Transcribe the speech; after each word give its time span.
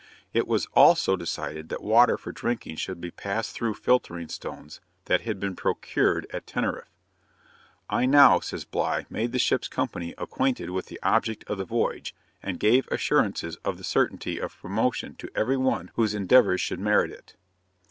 It 0.33 0.47
was 0.47 0.65
also 0.73 1.15
decided 1.15 1.69
that 1.69 1.83
water 1.83 2.17
for 2.17 2.31
drinking 2.31 2.77
should 2.77 2.99
be 2.99 3.11
passed 3.11 3.53
through 3.53 3.75
filtering 3.75 4.29
stones 4.29 4.81
that 5.05 5.21
had 5.21 5.39
been 5.39 5.55
procured 5.55 6.25
at 6.33 6.47
Teneriffe. 6.47 6.89
'I 7.87 8.07
now,' 8.07 8.39
says 8.39 8.65
Bligh, 8.65 9.05
'made 9.11 9.31
the 9.31 9.37
ship's 9.37 9.67
company 9.67 10.15
acquainted 10.17 10.71
with 10.71 10.87
the 10.87 10.99
object 11.03 11.43
of 11.45 11.59
the 11.59 11.65
voyage, 11.65 12.15
and 12.41 12.59
gave 12.59 12.87
assurances 12.87 13.57
of 13.57 13.77
the 13.77 13.83
certainty 13.83 14.39
of 14.39 14.57
promotion 14.59 15.13
to 15.17 15.29
every 15.35 15.55
one 15.55 15.91
whose 15.93 16.15
endeavours 16.15 16.61
should 16.61 16.79
merit 16.79 17.11
it.' 17.11 17.35